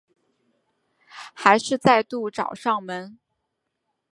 [1.31, 3.19] 还是再度找上门